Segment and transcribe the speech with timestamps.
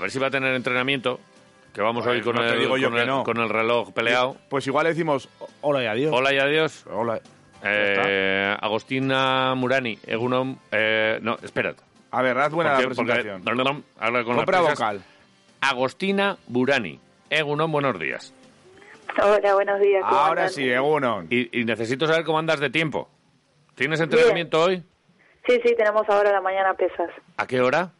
[0.00, 1.20] A ver si va a tener entrenamiento.
[1.74, 3.22] Que vamos Pues hoy con, no el, digo yo con, que el, no.
[3.22, 4.36] con el reloj peleado.
[4.48, 5.28] Pues igual le decimos
[5.60, 6.12] hola y adiós.
[6.12, 6.84] Hola y adiós.
[6.90, 7.20] Hola.
[7.62, 10.58] Eh, Agostina Murani, Egunon.
[10.72, 11.82] Eh, no, espérate.
[12.10, 13.44] A ver, haz buena la Porque- porque- presentación.
[13.44, 15.02] con las Compra vocal.
[15.60, 16.98] Agostina Burani.
[17.28, 18.34] Egunon, buenos días.
[19.22, 20.02] Hola, buenos días.
[20.02, 20.50] ¿cómo Ahora andan?
[20.54, 21.26] sí, Egunon.
[21.30, 23.08] Y, y necesito saber cómo andas de tiempo.
[23.76, 24.82] ¿Tienes entrenamiento hoy?
[25.46, 27.10] Sí, sí, tenemos ahora la mañana pesas.
[27.36, 27.90] ¿A qué hora?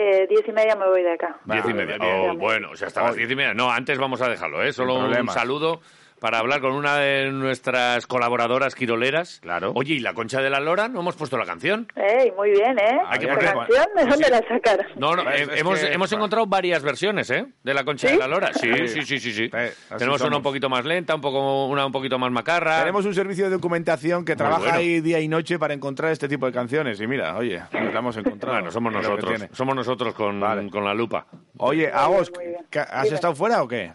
[0.00, 1.40] Eh, diez y media me voy de acá.
[1.44, 1.96] Diez y media.
[2.00, 3.52] Oh, bueno, o sea, hasta las diez y media.
[3.52, 4.72] No, antes vamos a dejarlo, ¿eh?
[4.72, 5.80] Solo un saludo
[6.20, 9.40] para hablar con una de nuestras colaboradoras quiroleras.
[9.40, 9.72] Claro.
[9.74, 10.88] Oye, ¿y la Concha de la Lora?
[10.88, 11.86] ¿No hemos puesto la canción?
[11.96, 12.98] Ey, muy bien, ¿eh?
[13.06, 13.84] Hay que ¿Esa poner- canción?
[13.94, 14.08] ¿De Sí.
[14.08, 14.86] dónde la sacaron?
[14.96, 17.46] No, no, Es- eh, es hemos, que- hemos encontrado varias versiones, ¿eh?
[17.62, 18.14] De la Concha ¿Sí?
[18.14, 18.52] de la Lora.
[18.54, 19.02] Sí, Sí.
[19.02, 19.50] sí, sí, sí.
[19.52, 22.80] Eh, Tenemos una un poquito más lenta, un poco, una un poquito más macarra.
[22.80, 24.76] Tenemos un servicio de documentación que trabaja bueno.
[24.78, 27.00] ahí día y noche para encontrar este tipo de canciones.
[27.00, 28.56] Y mira, oye, nos la hemos encontrado.
[28.56, 29.44] Bueno, somos nosotros.
[29.52, 30.68] Somos nosotros con, Vale.
[30.70, 31.26] con la lupa.
[31.58, 32.66] Oye, Agos, muy bien.
[32.70, 33.14] ¿que- ¿has Dime.
[33.14, 33.92] estado fuera o qué?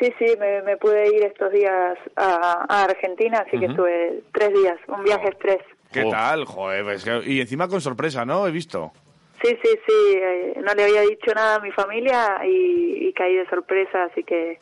[0.00, 4.52] Sí, sí, me, me pude ir estos días a, a Argentina, así que estuve tres
[4.54, 5.60] días, un viaje express.
[5.92, 6.10] ¿Qué Oh.
[6.10, 6.44] tal?
[6.44, 8.46] Joder, pues que- y encima con sorpresa, ¿no?
[8.46, 8.92] He visto.
[9.42, 13.34] Sí, sí, sí, eh, no le había dicho nada a mi familia y, y caí
[13.36, 14.58] de sorpresa, así que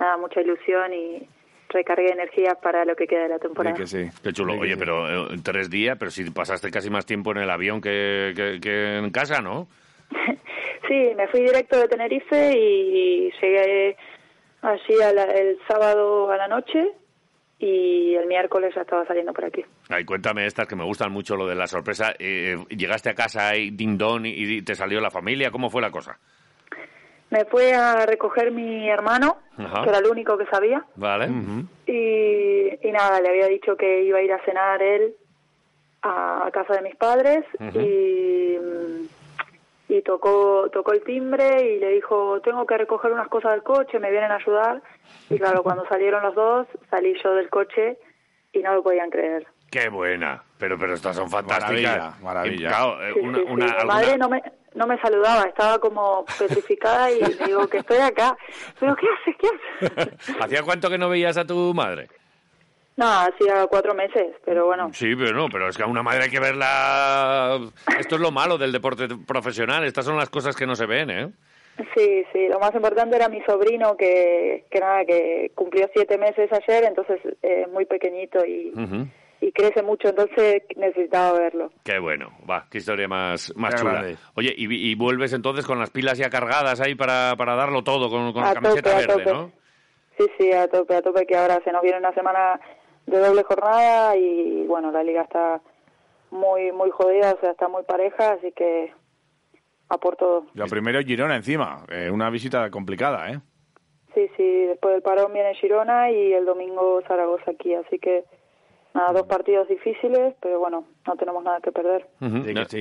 [0.00, 1.28] nada, mucha ilusión y
[1.68, 3.76] recargué energías para lo que queda de la temporada.
[3.76, 4.10] Sí que sí.
[4.22, 4.54] Qué chulo.
[4.54, 4.78] Sí Oye, sí.
[4.78, 8.60] pero eh, tres días, pero si pasaste casi más tiempo en el avión que, que-
[8.60, 9.68] que en casa, ¿no?
[10.88, 13.96] Sí, me fui directo de Tenerife y llegué
[14.62, 16.92] allí a la- el sábado a la noche
[17.58, 19.64] y el miércoles ya estaba saliendo por aquí.
[19.88, 22.12] Ay, cuéntame estas que me gustan mucho, lo de la sorpresa.
[22.18, 25.50] Eh, llegaste a casa y ding dong y, te salió la familia.
[25.50, 26.18] ¿Cómo fue la cosa?
[27.30, 29.82] Me fue a recoger mi hermano, Ajá.
[29.82, 31.28] que era el único que sabía, ¿Vale?
[31.86, 35.14] y, y nada, le había dicho que iba a ir a cenar él
[36.02, 39.01] a, a casa de mis padres y, mm, y
[40.12, 44.10] tocó, tocó el timbre y le dijo, tengo que recoger unas cosas del coche, me
[44.10, 44.82] vienen a ayudar.
[45.30, 47.98] Y claro, cuando salieron los dos, salí yo del coche
[48.52, 49.46] y no lo podían creer.
[49.70, 50.42] Qué buena.
[50.58, 51.72] Pero, pero estas son fantásticas.
[51.72, 52.54] Maravilla, maravilla.
[52.54, 53.52] Y, claro, eh, Sí, una, sí, sí.
[53.52, 54.42] una- Mi alguna- madre no me,
[54.74, 58.36] no me saludaba, estaba como petrificada y le digo que estoy acá.
[58.78, 59.36] ¿Pero qué haces?
[59.38, 60.36] ¿Qué haces?
[60.40, 62.08] ¿Hacía cuánto que no veías a tu madre?
[62.96, 64.90] No, hacía cuatro meses, pero bueno.
[64.92, 67.58] Sí, pero no, pero es que a una madre hay que verla...
[67.98, 69.84] Esto es lo malo del deporte profesional.
[69.84, 71.30] Estas son las cosas que no se ven, ¿eh?
[71.96, 76.50] Sí, sí, lo más importante era mi sobrino que, que nada, que cumplió siete meses
[76.52, 78.74] ayer, entonces eh, muy pequeñito y,
[79.40, 81.72] y crece mucho, entonces necesitaba verlo.
[81.82, 83.92] Qué bueno, va, qué historia más, más Qué chula.
[83.94, 84.16] grande.
[84.34, 88.10] Oye, y, y vuelves entonces con las pilas ya cargadas ahí para, para darlo todo,
[88.10, 89.32] con, con la camiseta tope, verde.
[89.32, 89.50] ¿no?
[90.18, 92.60] Sí, sí, a tope, a tope, que ahora se nos viene una semana
[93.06, 95.60] de doble jornada y bueno, la liga está
[96.30, 98.92] muy, muy jodida, o sea, está muy pareja, así que
[99.88, 100.46] a por todo.
[100.54, 101.84] Lo primero Girona encima.
[101.90, 103.40] Eh, una visita complicada, ¿eh?
[104.14, 108.24] Sí, sí, después del parón viene Girona y el domingo Zaragoza aquí, así que
[108.94, 112.06] nada, dos partidos difíciles, pero bueno, no tenemos nada que perder.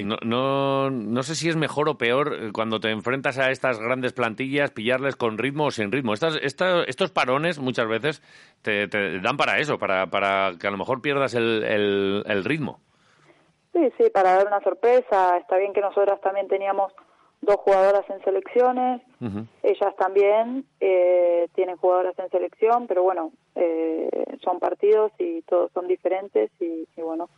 [0.05, 3.79] No, no, no sé si es mejor o peor eh, cuando te enfrentas a estas
[3.79, 6.13] grandes plantillas, pillarles con ritmo o sin ritmo.
[6.13, 8.22] Estas, esta- estos parones muchas veces
[8.61, 12.43] te, te dan para eso, para, para que a lo mejor pierdas el, el, el
[12.43, 12.79] ritmo.
[13.73, 15.38] Sí, sí, para dar una sorpresa.
[15.38, 16.91] Está bien que nosotras también teníamos
[17.41, 19.02] dos jugadoras en selecciones,
[19.63, 24.09] ellas también eh, tienen jugadoras en selección, pero bueno, eh,
[24.44, 27.29] son partidos y todos son diferentes y, y bueno,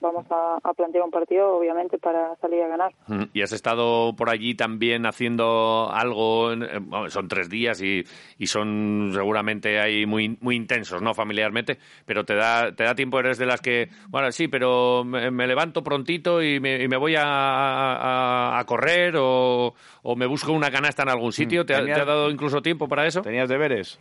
[0.00, 2.92] vamos a, a plantear un partido obviamente para salir a ganar.
[3.08, 7.80] Mm, Y has estado por allí también haciendo algo, en- eh, bueno, son tres días
[7.82, 8.04] y,
[8.38, 11.14] y son seguramente ahí muy, muy intensos, ¿no?
[11.14, 15.30] Familiarmente, pero te da, te da tiempo, eres de las que, bueno, sí, pero me,
[15.30, 20.26] me levanto prontito y me, y me voy a, a- a correr o, o me
[20.26, 21.64] busco una canasta en algún sitio.
[21.66, 23.22] ¿Te, te ha dado incluso tiempo para eso?
[23.22, 23.98] ¿Tenías deberes?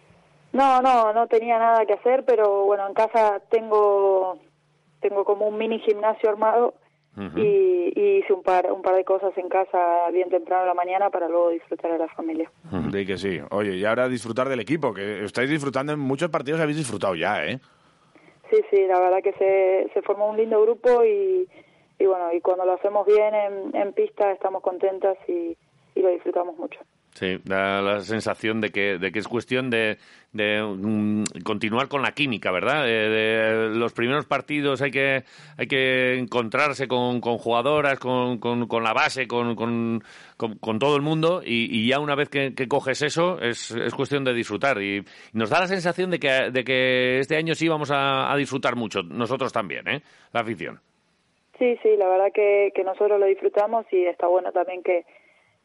[0.53, 4.39] No, no, no tenía nada que hacer, pero bueno, en casa tengo
[5.01, 6.73] tengo como un mini gimnasio armado
[7.35, 10.73] y, y hice un par un par de cosas en casa bien temprano en la
[10.75, 12.51] mañana para luego disfrutar de la familia.
[12.91, 13.39] Sí que sí.
[13.49, 17.44] Oye, y ahora disfrutar del equipo, que estáis disfrutando en muchos partidos, habéis disfrutado ya,
[17.44, 17.59] ¿eh?
[18.51, 21.47] Sí, sí, la verdad que se, se formó un lindo grupo y,
[21.97, 25.57] y bueno, y cuando lo hacemos bien en, en pista estamos contentas y,
[25.95, 26.79] y lo disfrutamos mucho.
[27.17, 29.97] Sí, da la sensación de que, de que es cuestión de,
[30.33, 32.85] de, mm, continuar con la química, ¿verdad?
[32.85, 35.23] De, de los primeros partidos hay que,
[35.57, 41.41] hay que encontrarse con, con jugadoras, con, con, la base, con, con, todo el mundo
[41.43, 44.79] y, ya una vez que, que coges eso es, es cuestión de disfrutar.
[44.79, 45.03] Y,
[45.33, 48.75] nos da la sensación de que, de que este año sí vamos a, a disfrutar
[48.75, 50.03] mucho, nosotros también, ¿eh?
[50.33, 50.79] La afición.
[51.57, 55.03] Sí, sí, la verdad que, que nosotros lo disfrutamos y está bueno también que,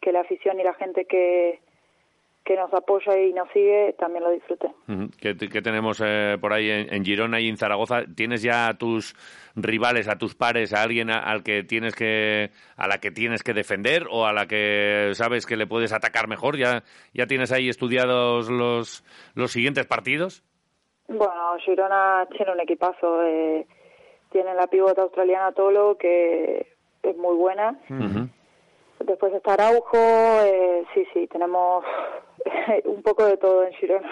[0.03, 1.61] que la afición y la gente que,
[2.45, 4.69] que nos apoya y nos sigue también lo disfrute.
[5.21, 8.03] ¿Qué, qué tenemos eh, por ahí en, en Girona y en Zaragoza?
[8.17, 9.15] ¿Tienes ya a tus
[9.55, 13.43] rivales, a tus pares, a alguien a- al que tienes que a la que tienes
[13.45, 16.57] que defender o a la que sabes que le puedes atacar mejor?
[16.57, 16.83] ¿Ya,
[17.15, 19.05] ya tienes ahí estudiados los,
[19.37, 20.43] los siguientes partidos?
[21.09, 23.23] Bueno, Girona tiene un equipazo.
[23.25, 23.67] Eh,
[24.33, 26.67] tiene la pivota australiana Tolo, que
[27.03, 27.79] es muy buena.
[29.07, 29.97] Después está Araujo.
[29.97, 31.85] Eh, sí, sí, tenemos
[32.85, 34.09] un poco de todo en Girona.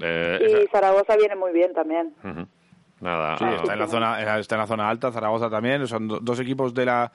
[0.00, 2.14] Eh, Y esa- Zaragoza viene muy bien también.
[2.24, 2.46] Ujú.
[3.00, 3.36] Nada.
[3.36, 5.86] Sí, ah, está en la zona, está en la zona alta, Zaragoza también.
[5.86, 7.10] Son do- dos equipos de la,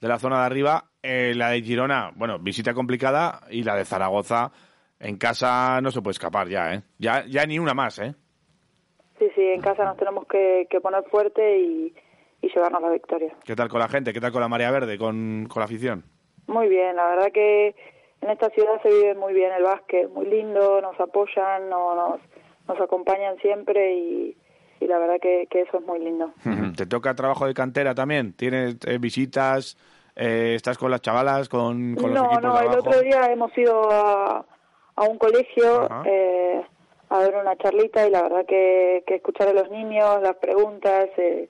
[0.00, 0.84] de la zona de arriba.
[1.02, 3.40] Eh, la de Girona, bueno, visita complicada.
[3.50, 4.52] Y la de Zaragoza,
[5.00, 6.82] en casa no se puede escapar ya, ¿eh?
[6.98, 8.14] Ya, ya ni una más, ¿eh?
[9.18, 11.94] Sí, sí, en casa nos tenemos que, que poner fuerte y,
[12.40, 13.32] y llevarnos la victoria.
[13.44, 14.12] ¿Qué tal con la gente?
[14.12, 14.98] ¿Qué tal con la Marea Verde?
[14.98, 16.04] ¿Con, con la afición?
[16.46, 17.74] Muy bien, la verdad que
[18.20, 22.20] en esta ciudad se vive muy bien el básquet, muy lindo, nos apoyan, no, nos,
[22.68, 24.36] nos acompañan siempre y,
[24.80, 26.32] y la verdad que, que eso es muy lindo.
[26.76, 28.32] ¿Te toca trabajo de cantera también?
[28.34, 29.76] ¿Tienes eh, visitas?
[30.14, 31.48] Eh, ¿Estás con las chavalas?
[31.48, 34.44] ¿Con, con los no, equipos no, el otro día hemos ido a,
[34.96, 36.62] a un colegio eh,
[37.08, 41.08] a ver una charlita y la verdad que, que escuchar a los niños, las preguntas,
[41.16, 41.48] eh,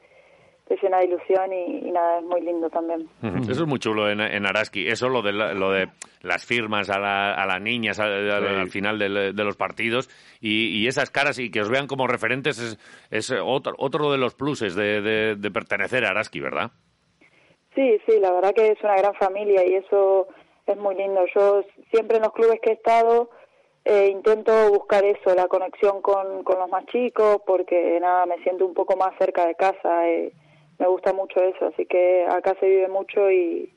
[0.68, 3.08] te llena de ilusión y, y nada, es muy lindo también.
[3.48, 4.86] Eso es muy chulo en, en Araski.
[4.88, 5.88] Eso lo de, la- lo de
[6.22, 8.54] las firmas a, la- a las niñas al, al- Sí.
[8.60, 10.08] al final de los partidos
[10.40, 12.78] y, y esas caras y que os vean como referentes es,
[13.10, 16.70] es otro, otro de los pluses de, de- de pertenecer a Araski, ¿verdad?
[17.74, 20.28] Sí, sí, la verdad que es una gran familia y eso
[20.66, 21.24] es muy lindo.
[21.34, 23.30] Yo siempre en los clubes que he estado
[23.84, 28.64] eh, intento buscar eso, la conexión con, con los más chicos, porque nada, me siento
[28.66, 30.08] un poco más cerca de casa.
[30.08, 30.32] eh,
[30.78, 33.72] me gusta mucho eso, así que acá se vive mucho y,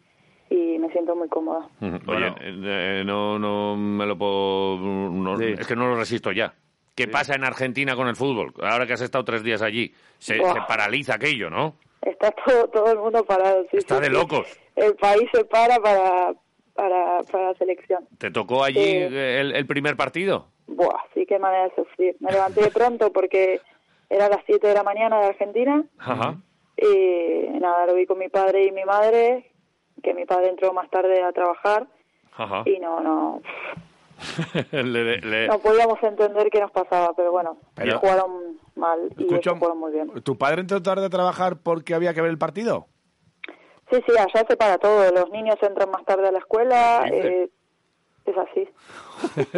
[0.49, 1.67] y me siento muy cómoda.
[1.79, 2.35] Bueno.
[2.39, 4.77] Oye, eh, no, no me lo puedo...
[4.77, 5.53] no- Sí.
[5.57, 6.53] Es que no lo resisto ya.
[6.95, 8.53] ¿Qué pasa en Argentina con el fútbol?
[8.63, 11.75] Ahora que has estado tres días allí, se, paraliza aquello, ¿no?
[12.01, 13.63] Está todo, todo el mundo parado.
[13.69, 14.13] Sí, Está sí, de sí.
[14.13, 14.47] locos.
[14.77, 16.33] El país se para para,
[16.73, 18.07] para, para la selección.
[18.17, 18.95] ¿Te tocó allí Sí.
[18.95, 20.47] el, el primer partido?
[20.67, 22.15] Buah, sí, qué manera de sufrir.
[22.21, 23.59] Me levanté de pronto porque
[24.09, 26.37] era las 7 de la mañana de Argentina Ajá.
[26.77, 29.51] Y nada, lo vi con mi padre y mi madre,
[30.03, 31.87] que mi padre entró más tarde a trabajar
[32.37, 32.63] Ajá.
[32.65, 33.41] y no, no,
[34.71, 39.49] Le- le- no podíamos entender qué nos pasaba, pero bueno, Pero- jugaron mal y Escucha,
[39.51, 40.09] ellos jugaron muy bien.
[40.23, 42.87] ¿Tu padre entró tarde a trabajar porque había que ver el partido?
[43.91, 45.11] Sí, sí, allá se para todo.
[45.11, 47.05] Los niños entran más tarde a la escuela.
[47.11, 47.49] Eh,
[48.25, 48.67] es así.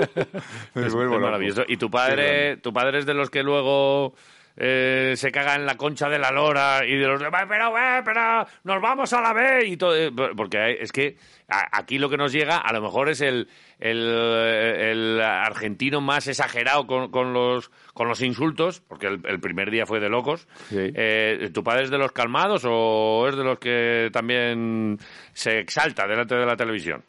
[0.76, 1.64] Es, es maravilloso.
[1.68, 4.14] ¿Y tu padre, tu padre es de los que luego
[4.58, 8.02] eh, se caga en la concha de la lora y de los demás, pero, eh,
[8.04, 9.96] pero nos vamos a la B y todo?
[9.96, 11.16] eh, Porque es que
[11.48, 13.48] aquí lo que nos llega a lo mejor es el,
[13.80, 19.72] el, el argentino más exagerado con, con los, con los insultos, porque el, el primer
[19.72, 20.48] día fue de locos.
[20.70, 20.92] Sí.
[20.94, 24.98] Eh, ¿Tu padre es de los calmados o es de los que también
[25.34, 27.04] se exalta delante de la televisión?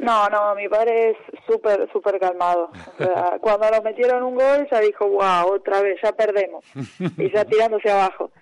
[0.00, 1.16] No, no, mi padre es
[1.46, 2.70] súper, súper calmado.
[2.98, 6.64] O sea, cuando nos metieron un gol ya dijo, wow, otra vez, ya perdemos.
[7.18, 8.30] Y ya tirándose abajo.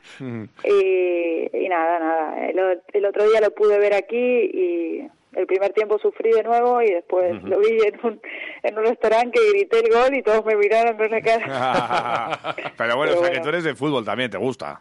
[0.65, 2.49] Y, y nada, nada.
[2.93, 6.91] El, otro día lo pude ver aquí y el primer tiempo sufrí de nuevo y
[6.91, 8.21] después lo vi en un,
[8.63, 12.55] en un restaurante que grité el gol y todos me miraron con la cara.
[12.77, 14.81] Pero bueno, Pero o sea que tú eres de fútbol también, te gusta.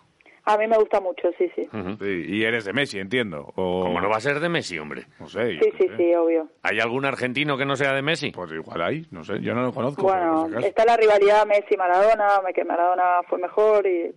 [0.50, 1.68] A mí me gusta mucho, sí, sí.
[2.00, 3.52] Sí, y eres de Messi, entiendo.
[3.58, 3.82] O...
[3.84, 5.04] ¿Cómo no va a ser de Messi, hombre?
[5.20, 5.60] No sé.
[5.60, 5.98] Sí, sí, sé.
[5.98, 6.48] sí, obvio.
[6.64, 8.32] ¿Hay algún argentino que no sea de Messi?
[8.32, 10.04] Pues igual hay, no sé, yo no lo conozco.
[10.04, 14.14] Bueno, está la rivalidad Messi-Maradona, que Maradona fue mejor y...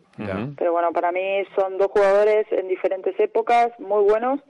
[0.56, 4.40] Pero bueno, para mí son dos jugadores en diferentes épocas, muy buenos.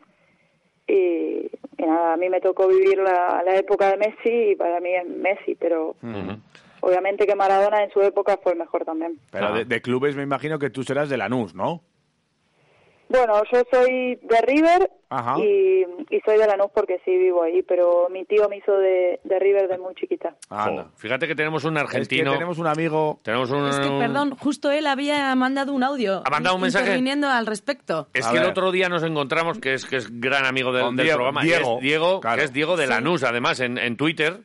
[0.87, 4.81] Y, y nada, a mí me tocó vivir la, la época de Messi y para
[4.81, 5.95] mí es Messi, pero.
[6.81, 9.19] Obviamente que Maradona en su época fue el mejor también.
[9.31, 9.53] Pero Ah.
[9.53, 11.83] de, de clubes me imagino que tú serás de Lanús, ¿no?
[13.13, 15.35] Bueno, yo soy de River Ajá.
[15.41, 19.19] y, y soy de Lanús porque sí vivo ahí, pero mi tío me hizo de,
[19.25, 20.37] de River de muy chiquita.
[20.95, 22.31] Fíjate que tenemos un Es argentino.
[22.31, 23.19] que tenemos un amigo...
[23.25, 26.23] tenemos un, Es que, perdón, justo él había mandado un audio.
[26.25, 26.93] ¿Ha mandado un mensaje?
[26.93, 28.07] Al respecto.
[28.15, 30.85] Es A que el otro día nos encontramos, que es que es gran amigo del,
[30.85, 32.39] Con del Diego, programa, Diego, es Diego, claro.
[32.39, 32.91] que es Diego de Sí.
[32.91, 34.43] Lanús, además, en, en Twitter.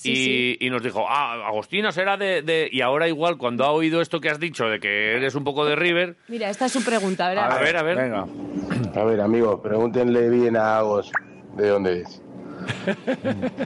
[0.00, 0.56] Sí, y, sí.
[0.60, 4.20] y nos dijo, ah, Agostina será de, de- Y ahora igual, cuando ha oído esto
[4.20, 6.14] que has dicho, de que eres un poco de River...
[6.28, 7.50] Mira, esta es su pregunta, ¿verdad?
[7.50, 7.96] A ver, a ver.
[7.96, 8.26] Venga.
[8.94, 11.10] A ver, amigos, pregúntenle bien a Agos
[11.56, 12.22] de dónde es.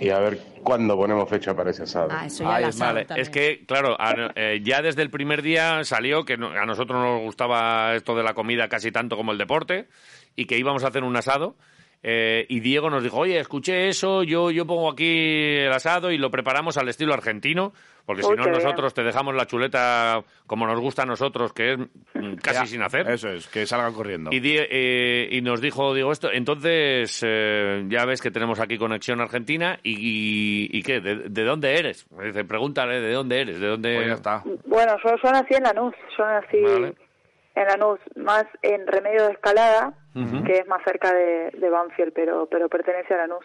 [0.00, 2.08] y a ver cuándo ponemos fecha para ese asado.
[2.10, 5.84] Ah, eso ya sabe Vale, es que, claro, a- eh, ya desde el primer día
[5.84, 9.38] salió que no- a nosotros nos gustaba esto de la comida casi tanto como el
[9.38, 9.86] deporte
[10.34, 11.56] y que íbamos a hacer un asado.
[12.04, 16.18] Eh, y Diego nos dijo, oye, escuché eso, yo, yo pongo aquí el asado y
[16.18, 17.72] lo preparamos al estilo argentino,
[18.04, 21.78] porque si no nosotros te dejamos la chuleta como nos gusta a nosotros, que es
[21.78, 23.08] mm, casi Ya, sin hacer.
[23.08, 24.30] Eso es, que salga corriendo.
[24.32, 29.20] Y, eh, y nos dijo, digo, esto, entonces eh, ya ves que tenemos aquí conexión
[29.20, 32.10] argentina y, y, ¿y qué, ¿De, de dónde eres?
[32.10, 33.60] Me dice, pregúntale, ¿de dónde eres?
[33.60, 33.94] ¿De dónde...?
[33.94, 34.42] Pues ya está.
[34.66, 36.94] Bueno, yo, yo nací en Lanús, yo nací Vale.
[37.54, 42.46] en Lanús, más en Remedio de Escalada, que es más cerca de, de Banfield, pero,
[42.46, 43.44] pero pertenece a Lanús.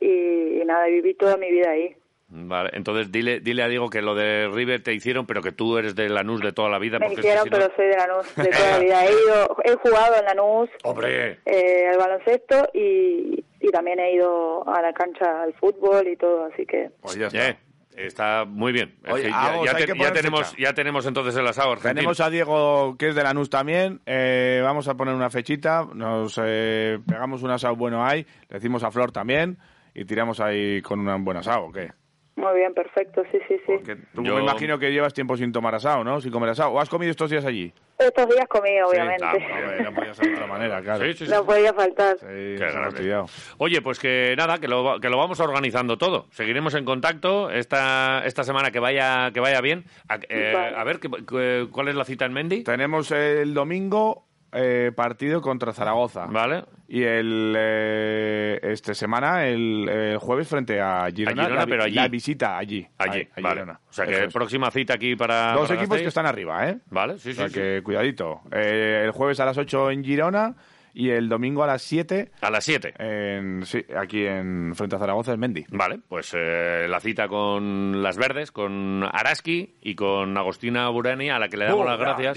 [0.00, 1.94] Y, y nada, viví toda mi vida ahí.
[2.32, 5.76] Vale, entonces dile, dile a Diego que lo de River te hicieron, pero que tú
[5.78, 6.98] eres de Lanús de toda la vida.
[7.00, 9.04] Me porque hicieron, si no- pero soy de Lanús de toda la vida.
[9.04, 11.38] He, ido, he jugado en Lanús ¡Hombre!
[11.44, 16.44] eh, al baloncesto y, y también he ido a la cancha al fútbol y todo,
[16.44, 17.48] así que Pues ya está.
[17.48, 17.56] Eh,
[17.96, 18.96] está muy bien.
[19.08, 20.62] Oye, que ya, te- tenemos, fecha.
[20.62, 21.94] ya tenemos entonces el asado argentino.
[21.94, 24.00] Tenemos a Diego, que es de Lanús también.
[24.06, 25.86] Eh, vamos a poner una fechita.
[25.94, 28.26] Nos eh, pegamos un asado bueno ahí.
[28.48, 29.58] Le decimos a Flor también.
[29.94, 31.92] Y tiramos ahí con un buen asado, ¿o qué?
[32.40, 33.72] Muy bien, perfecto, sí, sí, sí.
[33.76, 36.20] Porque tú Yo- me imagino que llevas tiempo sin tomar asado, ¿no?
[36.20, 36.70] Sin comer asado.
[36.70, 37.72] ¿O has comido estos días allí?
[37.98, 39.18] Estos días comí, Sí, obviamente.
[39.18, 41.04] claro, hombre, no podía ser de otra manera, claro.
[41.04, 41.30] Sí, sí, sí.
[41.32, 42.16] no podía faltar.
[42.18, 43.24] Sí, Qué.
[43.58, 46.26] Oye, pues que nada, que lo, va- que lo vamos organizando todo.
[46.30, 49.84] Seguiremos en contacto esta, esta semana que vaya, que vaya bien.
[50.08, 50.76] A, eh, Vale.
[50.76, 52.64] a ver, ¿qué- qué- ¿cuál es la cita en Mendy?
[52.64, 56.26] Tenemos el domingo eh, partido contra Zaragoza.
[56.26, 56.64] Vale.
[56.88, 61.42] Y el eh, este semana, el, el jueves, frente a Girona.
[61.42, 61.94] A Girona, la, pero allí.
[61.94, 62.86] la visita allí.
[62.98, 63.54] Allí, a- a vale.
[63.60, 63.80] Girona.
[63.88, 64.32] O sea que es.
[64.34, 65.52] próxima cita aquí para.
[65.52, 66.78] Dos para equipos que están arriba, ¿eh?
[66.90, 67.38] Vale, sí, O sí.
[67.38, 67.54] sea sí.
[67.54, 68.40] que cuidadito.
[68.50, 70.56] Eh, el jueves a las 8 en Girona
[70.92, 72.94] y el domingo a las 7 A las 7.
[72.98, 75.64] en, sí, aquí en frente a Zaragoza, en Mendy.
[75.70, 81.38] Vale, pues eh, la cita con las verdes, con Araski y con Agostina Burani, a
[81.38, 82.36] la que le damos las gracias.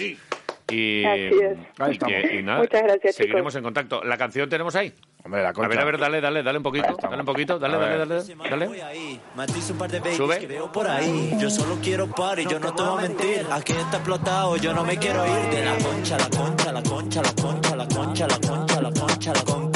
[0.73, 1.57] Y, Así es.
[1.79, 1.99] Ahí
[2.33, 3.55] y y nada, Muchas gracias, Seguiremos chicos.
[3.55, 4.03] en contacto.
[4.03, 4.93] ¿La canción tenemos ahí?
[5.23, 5.69] Hombre, la A concha.
[5.69, 6.97] ver, a ver, dale, dale, dale un poquito.
[7.01, 10.15] Dale un poquito, dale, dale, dale, dale.
[10.15, 10.39] Sube.
[10.39, 11.31] que veo por ahí.
[11.39, 13.45] Yo solo quiero party, yo no te voy a mentir.
[13.51, 17.21] Aquí está explotado, yo no me quiero ir de la concha, la concha, la concha,
[17.21, 19.72] la concha, la concha, la concha, la concha, la con, con,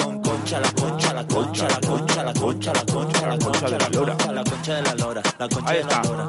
[0.48, 3.90] concha, la concha, la concha, la concha, la concha, la concha, la concha de la
[3.90, 4.16] lora.
[4.32, 6.04] La concha de la lora, la concha Ahí de la está.
[6.10, 6.28] lora.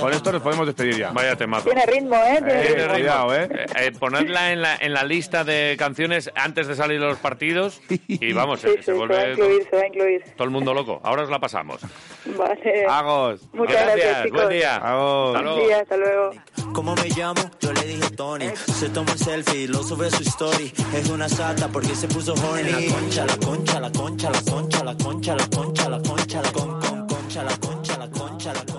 [0.00, 1.10] con esto nos podemos despedir ya.
[1.12, 1.64] Vaya temazo.
[1.70, 2.36] Tiene ritmo, ¿eh?
[2.44, 2.92] Tiene Eh, ritmo.
[2.94, 3.48] cuidado, ¿eh?
[3.50, 7.18] Eh, eh, ponedla en la, en la lista de canciones antes de salir de los
[7.18, 10.24] partidos y vamos, Sí, se, sí, se va a vuelve incluir, se va a incluir.
[10.36, 11.00] todo el mundo loco.
[11.02, 11.80] Ahora os la pasamos.
[12.26, 12.86] Vale.
[12.88, 13.40] Agos.
[13.52, 14.42] Muchas gracias, chicos.
[14.44, 14.76] buen día.
[14.76, 15.36] Agos.
[15.36, 15.66] Hasta Buen luego.
[15.66, 16.30] día, hasta luego.
[16.72, 17.40] ¿Cómo me llamo?
[17.60, 18.46] Yo le dije Tony.
[18.56, 20.72] Se tomó un selfie, lo sube a su story.
[20.94, 22.70] Es una sata porque se puso horny.
[22.88, 26.52] La concha, la concha, la concha, la concha, la concha, la concha, la concha, la
[26.52, 28.73] con, con, concha, la concha, la concha, la concha.